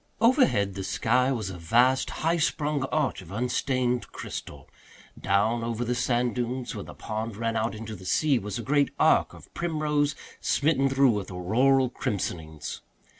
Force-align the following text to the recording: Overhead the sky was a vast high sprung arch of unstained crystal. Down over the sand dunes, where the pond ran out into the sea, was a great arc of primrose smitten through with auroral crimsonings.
Overhead 0.19 0.73
the 0.73 0.83
sky 0.83 1.31
was 1.31 1.51
a 1.51 1.59
vast 1.59 2.09
high 2.25 2.37
sprung 2.37 2.85
arch 2.85 3.21
of 3.21 3.31
unstained 3.31 4.11
crystal. 4.11 4.67
Down 5.19 5.63
over 5.63 5.85
the 5.85 5.93
sand 5.93 6.33
dunes, 6.33 6.73
where 6.73 6.83
the 6.83 6.95
pond 6.95 7.35
ran 7.37 7.55
out 7.55 7.75
into 7.75 7.95
the 7.95 8.03
sea, 8.05 8.39
was 8.39 8.57
a 8.57 8.63
great 8.63 8.89
arc 8.99 9.35
of 9.35 9.53
primrose 9.53 10.15
smitten 10.39 10.89
through 10.89 11.11
with 11.11 11.29
auroral 11.29 11.91
crimsonings. 11.91 12.81